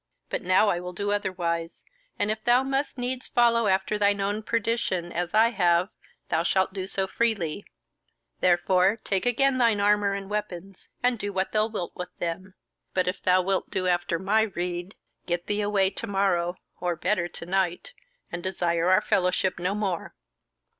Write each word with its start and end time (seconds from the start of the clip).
But 0.31 0.41
now 0.41 0.67
I 0.69 0.79
will 0.79 0.93
do 0.93 1.11
otherwise, 1.11 1.83
and 2.17 2.31
if 2.31 2.43
thou 2.43 2.63
must 2.63 2.97
needs 2.97 3.27
follow 3.27 3.67
after 3.67 3.99
thine 3.99 4.19
own 4.19 4.41
perdition, 4.41 5.11
as 5.11 5.35
I 5.35 5.49
have, 5.51 5.89
thou 6.29 6.41
shalt 6.41 6.73
do 6.73 6.87
so 6.87 7.05
freely; 7.05 7.65
therefore 8.39 8.97
take 9.03 9.27
again 9.27 9.59
thine 9.59 9.79
armour 9.79 10.15
and 10.15 10.27
weapons, 10.27 10.89
and 11.03 11.19
do 11.19 11.31
what 11.31 11.51
thou 11.51 11.67
wilt 11.67 11.95
with 11.95 12.09
them. 12.17 12.55
But 12.95 13.07
if 13.07 13.21
thou 13.21 13.43
wilt 13.43 13.69
do 13.69 13.85
after 13.87 14.17
my 14.17 14.41
rede, 14.41 14.95
get 15.27 15.45
thee 15.45 15.61
away 15.61 15.91
to 15.91 16.07
morrow, 16.07 16.55
or 16.79 16.95
better, 16.95 17.27
to 17.27 17.45
night, 17.45 17.93
and 18.31 18.41
desire 18.41 18.89
our 18.89 19.01
fellowship 19.01 19.59
no 19.59 19.75
more." 19.75 20.15